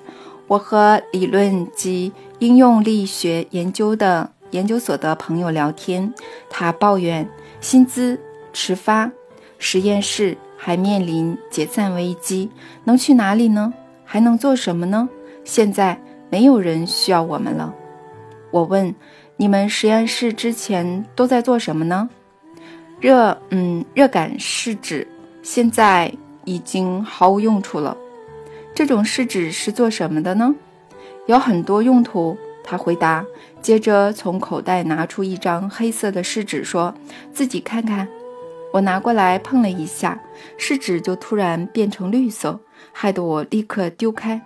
[0.48, 6.14] 我和理论及应用力学研究的研究所的朋友聊天，
[6.50, 7.28] 他抱怨
[7.60, 8.20] 薪资
[8.54, 9.12] 迟发。
[9.58, 12.50] 实验室还面临解散危机，
[12.84, 13.74] 能去哪里呢？
[14.06, 15.10] 还能做什么呢？
[15.44, 17.74] 现在没有人需要我们了。
[18.52, 18.94] 我问
[19.38, 22.10] 你们实验室之前都在做什么呢？
[23.00, 25.08] 热，嗯，热感试纸
[25.42, 26.12] 现在
[26.44, 27.96] 已经毫无用处了。
[28.76, 30.54] 这种试纸是做什么的呢？
[31.28, 32.38] 有很多用途。
[32.62, 33.26] 他回答，
[33.62, 36.94] 接着从口袋拿出一张黑色的试纸，说
[37.34, 38.08] 自己看看。
[38.72, 40.22] 我拿过来碰了一下，
[40.58, 42.60] 试纸就突然变成绿色，
[42.92, 44.40] 害得我立刻丢开。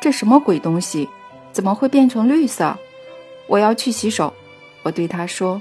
[0.00, 1.08] 这什么鬼东西？
[1.52, 2.74] 怎么会变成绿色？
[3.46, 4.32] 我要去洗手。
[4.82, 5.60] 我对他说。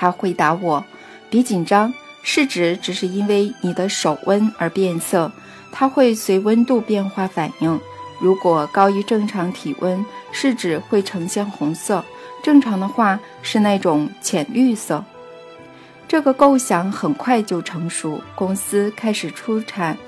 [0.00, 0.82] 他回答我
[1.28, 5.30] ：“别紧张，试纸只是因为你的手温而变色，
[5.70, 7.78] 它会随温度变化反应。
[8.18, 12.02] 如果高于正常体温，试纸会呈现红色；
[12.42, 15.04] 正常的话是那种浅绿色。”
[16.08, 19.98] 这个构想很快就成熟，公司开始出产。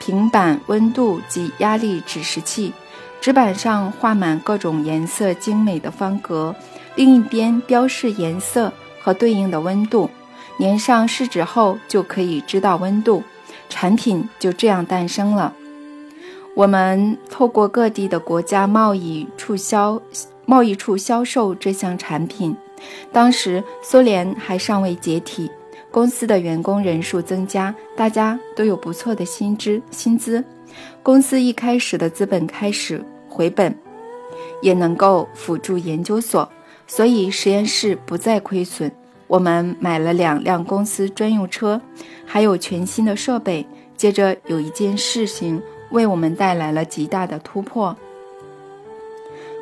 [0.00, 2.72] 平板温度及压力指示器，
[3.20, 6.52] 纸板上画满各种颜色精美的方格，
[6.96, 8.72] 另一边标示颜色。
[9.06, 10.10] 和对应的温度，
[10.58, 13.22] 粘上试纸后就可以知道温度，
[13.68, 15.54] 产品就这样诞生了。
[16.56, 20.02] 我们透过各地的国家贸易处销
[20.44, 22.56] 贸易处销售这项产品。
[23.12, 25.48] 当时苏联还尚未解体，
[25.92, 29.80] 公司的员工人数增加，大家都有不错的薪资。
[29.92, 30.42] 薪资，
[31.04, 33.72] 公司一开始的资本开始回本，
[34.62, 36.50] 也能够辅助研究所，
[36.86, 38.90] 所以实验室不再亏损。
[39.26, 41.80] 我们买了两辆公司专用车，
[42.24, 43.66] 还有全新的设备。
[43.96, 47.96] 接着有一件事情为我们带来了极大的突破。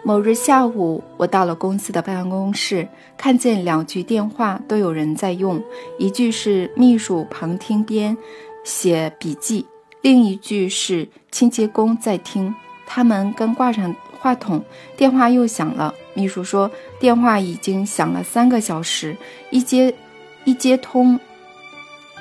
[0.02, 5.62] 某日下午，我到了公司的办公室，看见两句电话都有人在用，
[5.98, 8.14] 一句是秘书旁听边
[8.64, 9.64] 写笔记，
[10.02, 12.54] 另一句是清洁工在听。
[12.86, 14.64] 他们刚挂上话筒，
[14.96, 15.94] 电话又响了。
[16.14, 19.14] 秘书说电话已经响了三个小时，
[19.50, 19.94] 一接
[20.44, 21.20] 一接通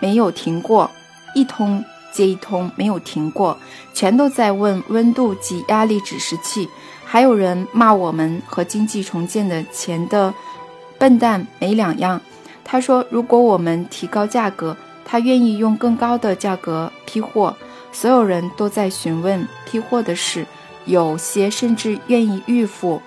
[0.02, 0.92] 没有停过，
[1.34, 3.58] 一通接一通没有停过，
[3.94, 6.68] 全都在问温度及压力指示器。
[7.06, 10.34] 还有人骂我们和经济重建的钱的
[10.98, 12.20] 笨蛋没两样。
[12.66, 17.56] 他说，如果我们提高价格，他愿意用更高的价格批货。
[17.94, 20.46] 所有人都在询问批货的事，
[20.86, 23.02] 有些甚至愿意预付。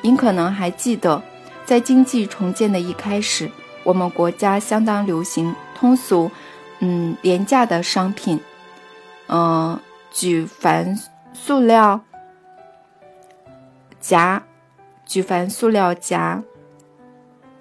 [0.00, 1.22] 您可能还记得，
[1.64, 3.50] 在经济重建的一开始，
[3.82, 6.30] 我们国家相当流行通俗、
[6.80, 8.40] 嗯廉价的商品，
[9.26, 9.78] 嗯，
[10.10, 10.98] 举凡
[11.32, 12.00] 塑料
[14.00, 14.42] 夹、
[15.04, 16.42] 举凡塑料夹、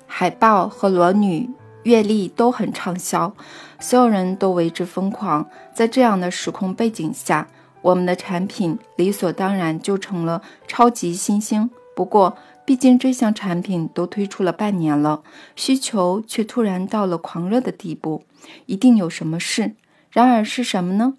[0.06, 1.49] 海报和裸女
[1.84, 3.34] 阅历都很畅销。
[3.80, 7.47] 所有人都为之疯狂，在这样的时空背景下，
[7.88, 11.69] 我们的产品理所当然就成了超级新星。
[11.95, 15.23] 不过，毕竟这项产品都推出了半年了，
[15.56, 18.23] 需求却突然到了狂热的地步，
[18.65, 19.76] 一定有什么事。
[20.12, 21.13] 然而是什么呢？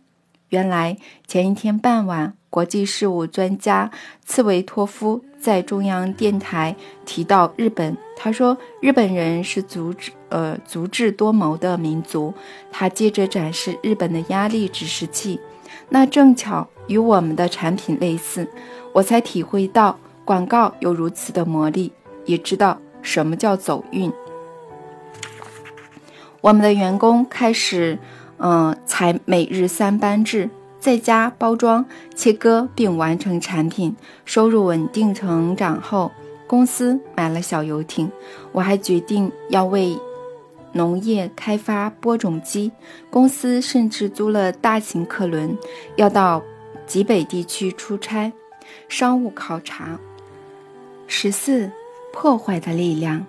[0.51, 3.91] 原来前一天傍晚，国际事务专家
[4.27, 6.77] 茨维托夫在中央电台
[7.07, 7.97] 提到日本。
[8.15, 12.35] 他说：“日本人是足智呃足智多谋的民族。”
[12.71, 15.39] 他接着展示日本的压力指示器，
[15.89, 18.49] 那正巧与我们的产品类似。
[18.93, 21.93] 我才体会到广告有如此的魔力，
[22.25, 24.13] 也知道什么叫走运。
[26.41, 27.99] 我们的员工开始。
[28.41, 30.49] 嗯，采每日三班制，
[30.79, 36.13] 在家包装、切割并完成产品，收入稳定成长后，
[36.47, 38.09] 公司买了小游艇。
[38.53, 39.99] 我还决定要为
[40.73, 42.71] 农业开发播种机，
[43.11, 45.57] 公司甚至租了大型客轮，
[45.97, 46.43] 要到
[46.87, 48.33] 极北地区出差，
[48.89, 49.99] 商务考察。
[51.07, 51.71] 十四，
[52.13, 53.25] 破坏的力量。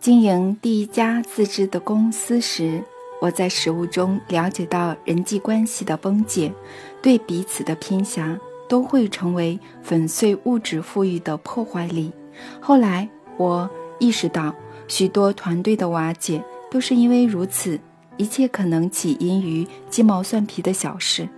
[0.00, 2.82] 经营第一家自制的公司时。
[3.20, 6.52] 我在食物中了解到人际关系的崩解，
[7.00, 12.12] 对彼此的偏狭都会成为粉碎物质富裕的破坏力。
[12.60, 14.54] 后来我意识到，
[14.88, 17.78] 许多团队的瓦解都是因为如此，
[18.16, 21.28] 一切可能起因于鸡毛蒜皮的小事。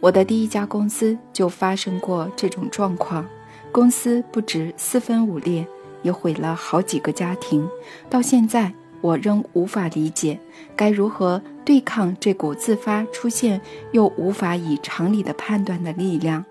[0.00, 3.26] 我的第一家公司就发生过这种状况，
[3.72, 5.66] 公司不止四分五裂，
[6.02, 7.68] 也毁了好几个家庭。
[8.08, 8.72] 到现在。
[9.02, 10.36] 我仍无法理解
[10.74, 13.60] 该如何对抗这股自发出现
[13.92, 16.44] 又无法以常理的判断的力量。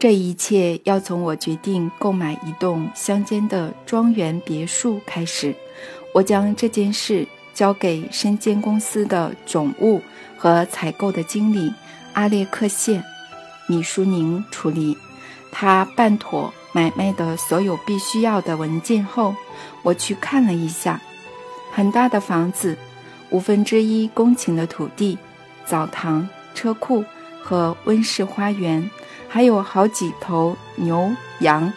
[0.00, 5.54] 这一切要从我决定购买一栋乡间的庄园别墅开始。
[6.14, 10.00] 我将这件事交给身兼公司的总务
[10.38, 11.70] 和采购的经理
[12.14, 12.96] 阿列克谢·
[13.66, 14.96] 米舒宁处理。
[15.52, 19.34] 他办妥买卖的所有必须要的文件后，
[19.82, 20.98] 我去看了一下。
[21.70, 22.74] 很大的房子，
[23.28, 25.18] 五分之一公顷的土地，
[25.66, 27.04] 澡堂、车库
[27.42, 28.90] 和温室花园，
[29.30, 31.72] 还有好几头牛羊。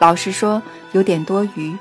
[0.00, 0.60] 老实说，
[0.92, 1.76] 有点多余。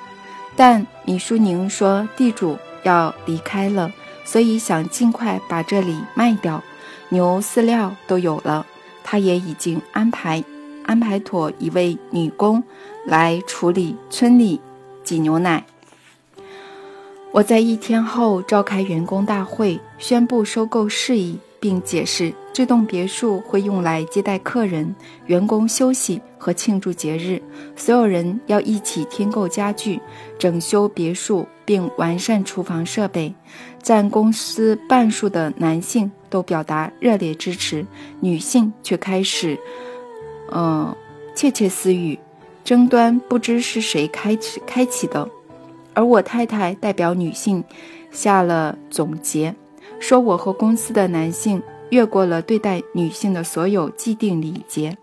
[0.56, 3.92] 但米舒宁说地主要离开了，
[4.24, 6.62] 所以想尽快把这里卖掉。
[7.10, 8.66] 牛饲料都有了，
[9.04, 10.44] 他也已经安排
[10.86, 12.64] 安排妥一位女工
[13.06, 14.60] 来处理村里
[15.04, 15.66] 挤牛奶。
[17.32, 27.42] 我在一天后召开员工大会，宣布收购事宜，并解释这栋别墅会用来接待客人、员工休息和庆祝节日。
[27.76, 30.00] 所有人要一起添购家具、
[30.38, 33.34] 整修别墅，并完善厨房设备。
[33.82, 37.86] 占公司半数的男性都表达热烈支持，
[38.20, 39.58] 女性却开始，
[40.52, 40.96] 嗯，
[41.36, 42.18] 窃窃私语。
[42.64, 45.28] 争端不知是谁开始开启的。
[45.96, 47.64] 而我太太代表女性
[48.12, 49.54] 下了总结，
[50.00, 54.98] 说我和公司的男性越过了对待女性的所有既定礼节。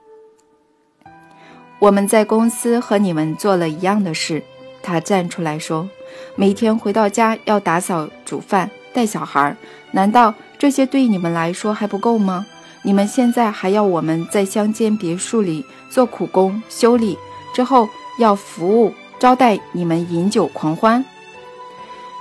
[1.78, 4.42] 我们在公司和你们做了一样的事。
[4.82, 5.88] 他站出来说
[6.36, 9.56] ：“每天回到家要打扫、煮饭、带小孩，
[9.92, 12.46] 难道这些对你们来说还不够吗？
[12.82, 17.18] 你们现在还要我们在乡间别墅里做苦工、修理，
[17.54, 17.88] 之后
[18.18, 21.04] 要服务。”招待你们饮酒狂欢，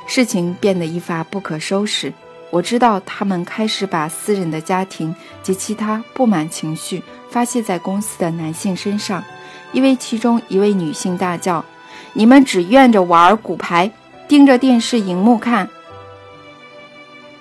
[0.06, 2.14] 事情变得一发不可收拾。
[2.52, 9.24] 我知道他们开始把私人的家庭及其他不满情绪发泄在公司的男性身上，
[9.72, 11.64] 因为其中一位女性大叫
[12.14, 13.92] ：“你们只怨着玩骨牌，
[14.28, 15.70] 盯着电视荧幕看。”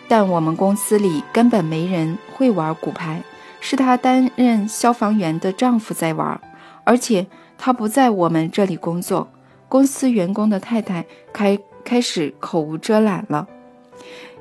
[0.06, 3.22] 但我们公司里根本没人会玩骨牌，
[3.60, 6.38] 是她担任消防员的丈夫在玩，
[6.84, 9.28] 而且他不在我们这里工作。
[9.68, 13.46] 公司员工的太太开开始口无遮拦了。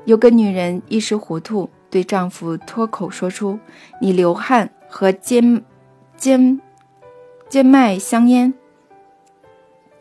[0.08, 3.58] 有个女人一时糊涂，对丈夫脱口说出
[4.00, 5.62] ：“你流汗和肩
[6.16, 6.58] 肩
[7.50, 8.54] 肩脉香烟，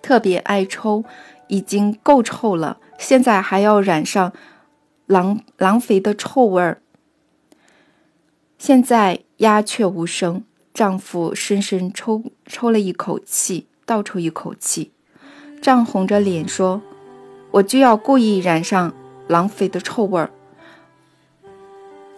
[0.01, 1.03] 特别爱抽，
[1.47, 4.32] 已经够臭了，现在还要染上
[5.08, 6.82] 狼狼肥的臭味儿。”
[8.58, 14.93] 现在鸦雀无声，丈夫深深抽抽了一口气，倒抽一口气，
[15.62, 16.82] 涨红着脸说
[17.51, 18.93] ：“我就要故意染上
[19.28, 20.30] 狼肥的臭味儿。”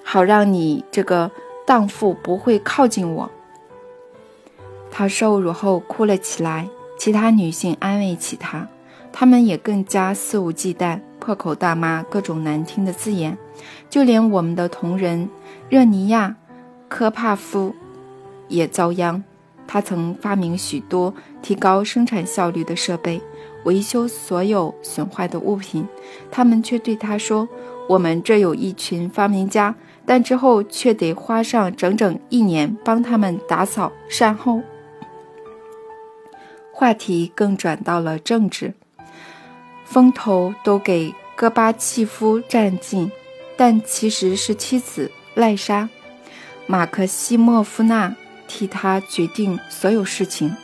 [0.04, 1.30] 好让你这个
[1.68, 3.30] 荡妇不会靠近我。
[4.90, 8.68] 她受辱后哭了起来，其他女性安慰起她，
[9.12, 13.38] 她们也更加肆无忌惮，破口大骂各种难听的字眼。
[13.90, 15.30] 就连我们的同仁
[15.70, 16.30] 热尼亚·
[16.88, 17.76] 科帕夫
[18.48, 19.24] 也遭殃。
[19.68, 23.22] 他曾发明许多提高生产效率的设备，
[23.66, 25.88] 维修所有损坏的物品，
[26.32, 27.48] 他们却对他说
[27.88, 34.60] ：“我们这有一群发明家。”但之后却得花上整整一年帮他们打扫善后。
[36.72, 38.74] 话题更转到了政治，
[39.86, 43.12] 风头都给戈巴契夫占尽，
[43.56, 45.84] 但其实是妻子赖莎·
[46.66, 48.16] 马克西莫夫娜
[48.48, 50.56] 替他决定所有事情。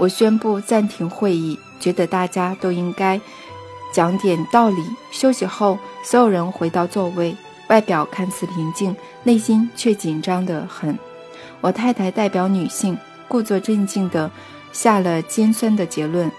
[0.00, 3.20] 我宣布暂停会议，觉得大家都应该
[3.92, 4.82] 讲点道理。
[5.10, 7.36] 休息后，所有人回到座位。
[7.68, 10.98] 外表看似平静，内心却紧张得很。
[11.60, 12.96] 我太太代表女性，
[13.28, 14.30] 故作镇静地
[14.72, 16.32] 下了尖酸的结论。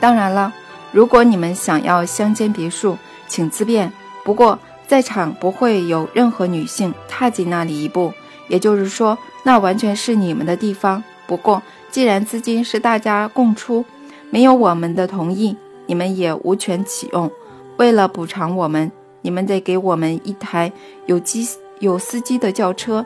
[0.00, 0.52] 当然了，
[0.90, 2.98] 如果你们想要乡间别墅，
[3.28, 3.92] 请自便。
[4.24, 4.58] 不过，
[4.88, 8.12] 在场不会有任何女性踏进那里一步，
[8.48, 11.04] 也就是说，那完全是你们的地方。
[11.26, 13.84] 不过，既然资金是大家共出，
[14.30, 15.56] 没有我们的同意，
[15.86, 17.30] 你们也无权启用。
[17.76, 18.90] 为了补偿我们。
[19.22, 20.70] 你们得给我们一台
[21.06, 21.44] 有机
[21.80, 23.04] 有司机的轿车，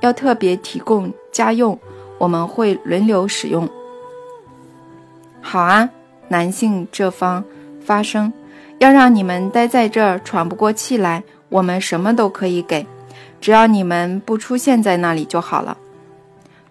[0.00, 1.78] 要特别提供家用，
[2.18, 3.66] 我们会轮流使用。
[5.40, 5.88] 好啊，
[6.28, 7.42] 男性这方
[7.80, 8.30] 发声，
[8.78, 12.86] 要让你们待在这儿喘不过气来，我们什么都可以给，
[13.40, 15.78] 只要你们不出现在那里就好了。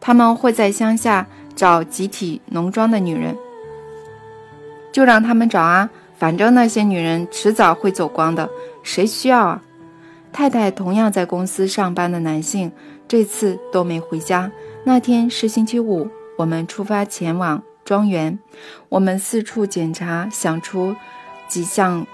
[0.06, 1.26] 他们会在乡下
[1.56, 3.38] 找集体农庄的女人，
[4.92, 8.50] 就让他们找啊，反正那些女人迟早会走光的。
[8.84, 9.64] 谁需要啊？
[10.34, 12.70] 太太同样在公司上班的男性
[13.08, 14.52] 这次都没回家。
[14.84, 18.38] 那天是星期五，我们出发前往庄园。
[18.90, 20.94] 我们四处检查，想出
[21.48, 22.06] 几项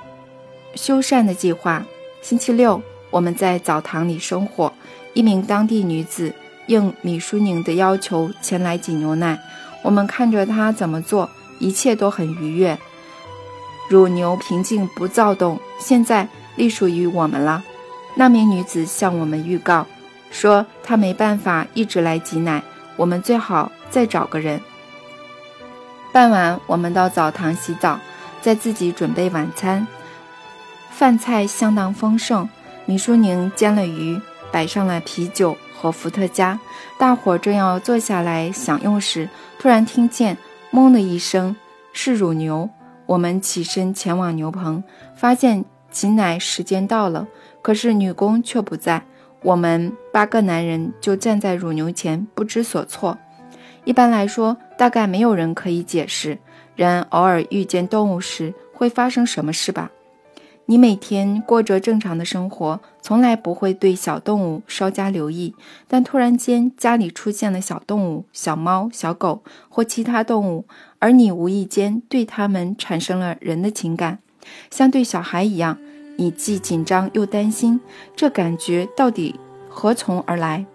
[0.75, 1.83] 修缮的计划。
[2.21, 4.71] 星期六，我们在澡堂里生火。
[5.15, 6.31] 一名当地女子
[6.69, 9.37] 应米淑宁的要求前来挤牛奶。
[9.83, 12.77] 我们看着她怎么做，一切都很愉悦。
[13.89, 15.59] 乳牛平静不躁动。
[15.77, 16.29] 现在。
[16.55, 17.63] 隶属于我们了。
[18.15, 19.85] 那名女子向我们预告
[20.29, 22.61] 说，她没办法一直来挤奶，
[22.97, 24.59] 我们最好再找个人。
[26.11, 27.97] 傍晚，我们到澡堂洗澡，
[28.41, 29.87] 再自己准备晚餐。
[30.91, 32.49] 饭菜相当丰盛，
[32.85, 34.19] 米淑宁煎了鱼，
[34.51, 36.59] 摆上了啤酒和伏特加。
[36.97, 40.37] 大伙正要坐下来享用时，突然听见
[40.73, 41.55] “嗡”的一声，
[41.93, 42.69] 是乳牛。
[43.05, 44.83] 我们起身前往牛棚，
[45.15, 45.63] 发现。
[45.91, 47.27] 挤奶时间到了，
[47.63, 49.03] 可是女工却不在。
[49.41, 53.17] 我们八个男人就站在乳牛前，不知所措。
[53.85, 56.37] 一般来说，大概没有人可以解释
[56.75, 59.89] 人偶尔遇见动物时会发生什么事吧？
[60.67, 65.55] 你每天过着正常的生活，从来不会对小动物稍加留意，
[65.87, 70.65] 但突然间家里出现了小动物，小猫、小狗或其他动物，
[70.99, 74.19] 而你无意间对它们产生了人的情感。
[74.69, 75.77] 像对小孩一样，
[76.17, 77.79] 你既紧张又担心，
[78.15, 79.39] 这感觉到底
[79.69, 80.65] 何从而来？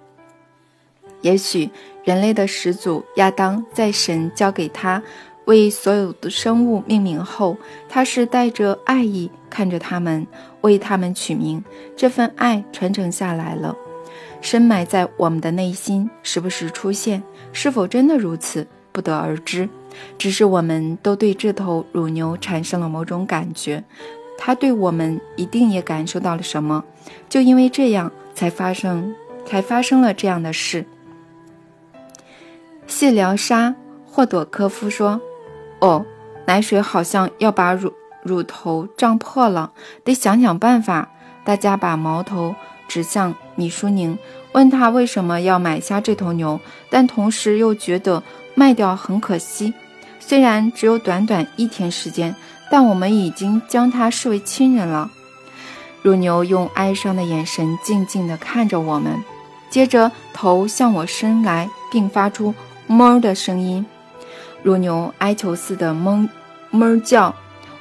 [1.20, 1.70] 也许
[2.04, 5.02] 人类的始祖亚当在神交给他
[5.46, 7.56] 为所有的生物命名后，
[7.88, 10.26] 他是带着爱意看着他们，
[10.62, 11.62] 为他们取名。
[11.96, 13.76] 这份爱传承下来了，
[14.40, 17.22] 深埋在我们的内心，时不时出现。
[17.52, 19.68] 是否真的如此，不得而知。
[20.18, 23.84] 只是我们都对这头乳牛产生了某种感觉，
[24.36, 26.82] 它对我们一定也感受到了什么，
[27.28, 29.14] 就因为这样才发生，
[29.46, 30.84] 才发生了这样的事。
[32.86, 33.74] 细疗沙
[34.04, 35.20] 霍朵科夫说
[35.84, 36.02] ：“哦，
[36.46, 39.70] 奶水好像要把乳乳头胀破了，
[40.02, 41.10] 得想想办法。”
[41.44, 42.54] 大家把矛头
[42.88, 44.18] 指向米舒宁，
[44.52, 46.58] 问他为什么要买下这头牛，
[46.88, 48.22] 但同时又觉得
[48.54, 49.74] 卖掉很可惜。
[50.18, 52.34] 虽然只有短短一天时间，
[52.70, 55.10] 但我们已经将他视为亲人了。
[56.00, 59.22] 乳牛用哀伤的眼神静静地看着我们，
[59.68, 62.54] 接着头向我伸来，并发出
[62.88, 63.84] “哞”的声音。
[64.64, 66.28] 乳牛哀求似的“哞
[66.72, 67.32] 哞”叫。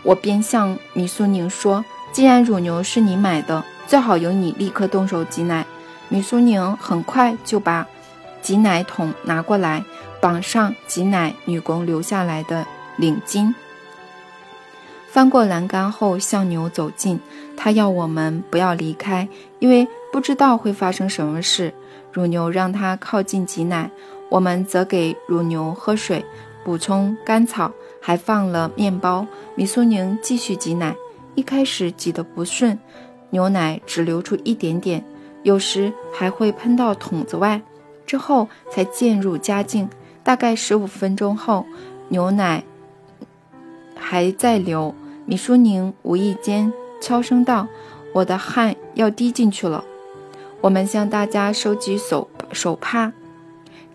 [0.03, 5.65] 我便向米苏宁说：“既然乳牛是你买的，最好由你立刻动手挤奶。”
[6.09, 7.87] 米苏宁很快就把
[8.41, 9.83] 挤奶桶拿过来，
[10.19, 12.65] 绑上挤奶女工留下来的
[12.97, 13.53] 领巾。
[15.07, 17.19] 翻过栏杆后，向牛走近。
[17.55, 19.29] 他要我们不要离开，
[19.59, 21.73] 因为不知道会发生什么事。
[22.11, 23.89] 乳牛让他靠近挤奶，
[24.27, 26.25] 我们则给乳牛喝水，
[26.63, 29.25] 补充甘草，还放了面包。
[29.55, 30.95] 米苏宁继续挤奶，
[31.35, 32.77] 一开始挤得不顺，
[33.29, 35.03] 牛奶只流出一点点，
[35.43, 37.61] 有时还会喷到桶子外。
[38.05, 39.89] 之后才渐入佳境。
[40.23, 41.65] 大概十五分钟后，
[42.07, 42.63] 牛奶
[43.95, 44.93] 还在流。
[45.25, 47.67] 米苏宁无意间悄声道
[48.13, 49.83] ：“我的汗要滴进去了。”
[50.61, 53.11] 我们向大家收集手手帕，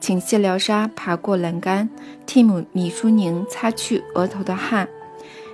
[0.00, 1.88] 请谢疗沙爬过栏杆，
[2.26, 4.88] 替米米舒宁擦去额头的汗。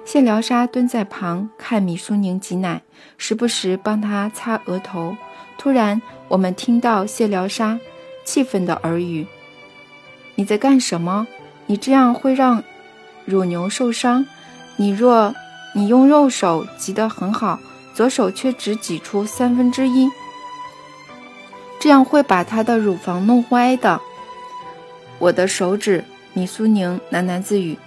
[0.05, 2.83] 谢疗沙蹲在旁看米舒宁挤奶，
[3.17, 5.17] 时不时帮他擦额头。
[5.57, 7.79] 突然，我们听到谢疗沙
[8.25, 9.27] 气愤的耳语
[10.37, 11.27] ：“你在干什么？
[11.67, 12.63] 你这样会让
[13.25, 14.27] 乳牛受伤。
[14.77, 15.35] 你若……”
[15.77, 17.59] 你用右手挤得很好，
[17.97, 20.09] 左手却只挤出三分之一，
[21.81, 24.01] 这样会把它的乳房弄歪的。
[25.25, 26.05] 我的手指，
[26.35, 27.79] 米苏宁喃喃自语，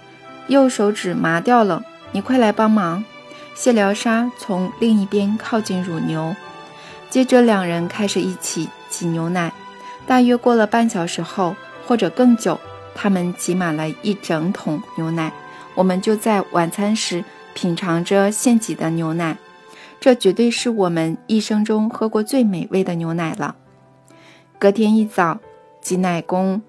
[0.48, 1.84] 右手指麻掉了。
[2.10, 3.04] 你快来帮忙！
[3.54, 6.34] 谢疗沙从另一边靠近乳牛，
[7.08, 9.52] 接着两人开始一起挤牛奶。
[10.04, 11.54] 大约过了半小时后，
[11.86, 12.58] 或者更久，
[12.92, 15.32] 他们挤满了一整桶牛奶。
[15.76, 17.24] 我们就在晚餐时。
[17.54, 19.36] 品尝着现挤的牛奶，
[19.98, 23.56] 这绝对是我们一生中喝过最美味的牛奶了。
[24.60, 25.38] 隔天一早，
[25.80, 26.62] 挤奶工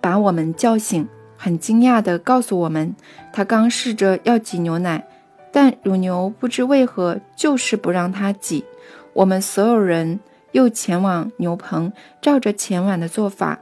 [0.00, 2.94] 把我们叫醒，很惊讶地告诉我们，
[3.32, 5.06] 他刚试着要挤牛奶，
[5.52, 8.64] 但乳牛不知为何就是不让他挤。
[9.12, 10.20] 我们所有人
[10.52, 13.60] 又前往牛棚，照着前晚的做法，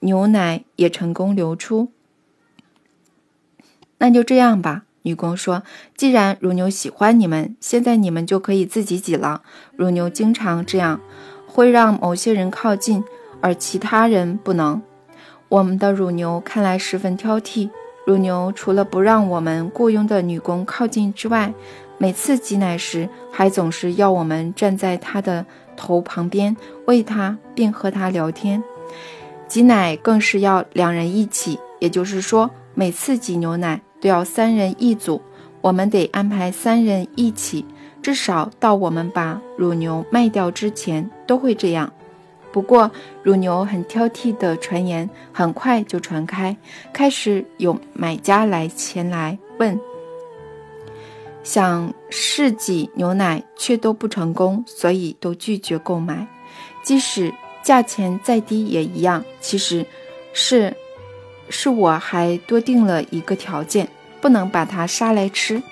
[0.00, 1.90] 牛奶也成功流出。
[3.98, 5.62] 那就这样吧，女工说。
[5.96, 9.42] 既然乳牛喜欢你们，现在你们就可以自己挤了。
[9.76, 11.00] 乳牛经常这样，
[11.46, 13.04] 会让某些人靠近，
[13.42, 14.80] 而其他人不能。
[15.50, 17.68] 我们的乳牛看来十分挑剔。
[18.06, 21.52] 乳牛除了不让我们雇佣的女工靠近之外，
[21.98, 25.44] 每次挤奶时还总是要我们站在它的
[25.76, 28.64] 头旁边喂它，并和它聊天。
[29.46, 33.82] 挤奶更是要两人一起，也就是说，每次挤牛奶。
[34.00, 35.22] 都要三人一组，
[35.60, 37.64] 我们得安排三人一起，
[38.02, 41.92] 至少到我们把乳牛卖掉之前都会这样。
[42.52, 42.90] 不过，
[43.22, 46.56] 乳牛很挑剔的传言很快就传开，
[46.92, 49.80] 开始有买家来前来问，
[51.42, 56.26] 想试挤牛奶却都不成功，所以都拒绝购买，
[56.82, 57.32] 即使
[57.62, 59.24] 价钱再低也一样。
[59.40, 59.86] 其实，
[60.32, 60.74] 是。
[61.54, 63.86] 是我还多定了一个条件，
[64.22, 65.62] 不能把它杀来吃。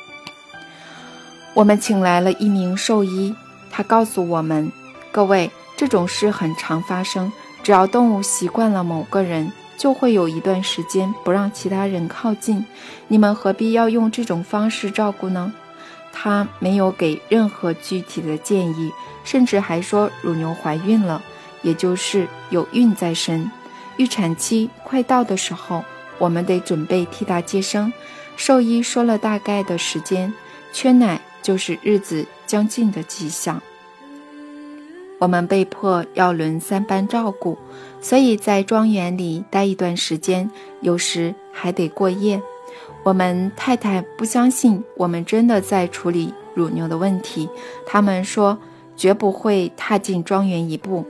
[1.54, 3.34] 我们请来了一名兽医，
[3.70, 4.70] 他告诉我们：
[5.10, 5.50] 各位，
[5.80, 7.32] 这种事很常发生。
[7.62, 12.62] 只要动物习惯了某个人，就会有一段时间不让其他人靠近。
[13.08, 15.50] 你们何必要用这种方式照顾呢？
[16.12, 18.92] 他没有给任何具体的建议，
[19.24, 21.22] 甚至还说乳牛怀孕了，
[21.62, 23.50] 也就是有孕在身。
[23.96, 25.82] 预产期快到的时候，
[26.18, 27.90] 我们得准备替他接生。
[28.36, 30.30] 兽医说了大概的时间，
[30.74, 33.62] 缺奶就是日子将近的迹象。
[35.20, 37.56] 我们被迫要轮三班照顾，
[38.00, 40.50] 所以在庄园里待一段时间，
[40.80, 42.40] 有时还得过夜。
[43.02, 47.46] 我们太太不相信我们真的在处理乳牛的问题，
[47.86, 48.58] 他们说
[48.96, 51.04] 绝不会踏进庄园一步，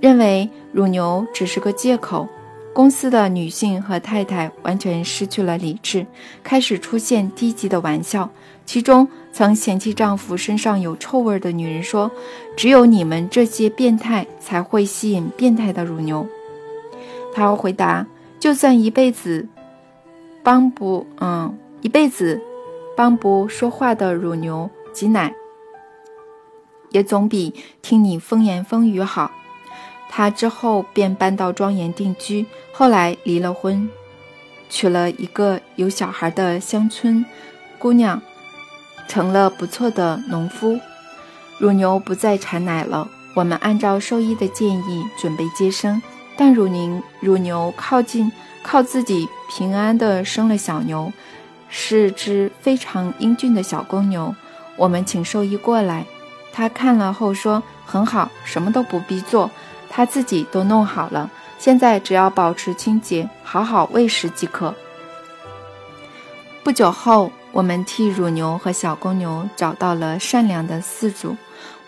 [0.00, 2.28] 认为乳牛只是个借口。
[2.72, 6.06] 公司的女性和太太完全失去了理智，
[6.44, 8.30] 开始出现低级的玩笑。
[8.66, 12.10] 其中，曾嫌弃丈夫身上有臭味的女人说
[12.56, 16.26] ：“只有你们这些变态才会吸引变态的乳牛。”
[17.32, 18.04] 她回答
[18.40, 19.46] ：“就算一辈子
[20.42, 21.06] 帮不……
[21.20, 22.42] 嗯，一辈子
[22.96, 25.32] 帮不说话的乳牛挤奶，
[26.90, 29.30] 也总比听你风言风语好。”
[30.10, 33.88] 他之后便搬到庄园定居，后来离了婚，
[34.68, 37.24] 娶了一个有小孩的乡村
[37.78, 38.20] 姑娘。
[39.06, 40.78] 成了不错的农夫。
[41.58, 46.02] 乳牛不再产奶了，我们按照兽医的建议准备接生，
[46.36, 48.30] 但乳牛乳牛靠近
[48.62, 51.12] 靠自己平安的生了小牛，
[51.68, 54.34] 是只非常英俊的小公牛。
[54.76, 56.04] 我们请兽医过来，
[56.52, 59.50] 他看了后说：“很好，什么都不必做，
[59.88, 61.30] 他自己都弄好了。
[61.58, 64.74] 现在只要保持清洁，好好喂食即可。”
[66.62, 71.34] 不久后，我们替乳牛和小公牛找到了善良的饲主。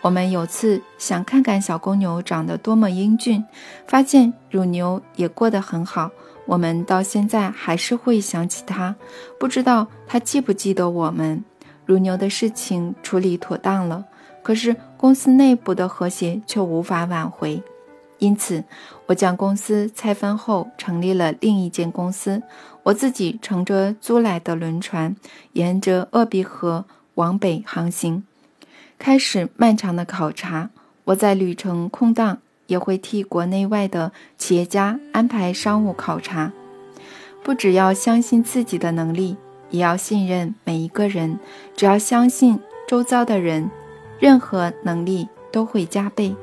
[0.00, 3.44] 我们有次想看看小公牛长得多么英俊，
[3.86, 6.10] 发现乳牛也过得很好。
[6.46, 8.96] 我们到现在还是会想起它，
[9.38, 11.44] 不知道它记不记得我们。
[11.84, 14.02] 乳牛的事情处理妥当了，
[14.42, 17.62] 可是公司内部的和谐却无法挽回，
[18.16, 18.64] 因此
[19.08, 22.42] 我将公司拆分后成立了另一间公司。
[22.84, 25.16] 我自己乘着租来的轮船，
[25.52, 26.84] 沿着鄂毕河
[27.14, 28.22] 往北航行，
[28.98, 30.70] 开始漫长的考察。
[31.04, 36.52] 我在旅程空档也会替国内外的企业家安排商务考察，
[37.42, 39.36] 不只要相信自己的能力。
[39.70, 41.38] 也要信任每一个人，
[41.76, 43.70] 只要相信周遭的人，
[44.18, 46.34] 任何能力都会加倍。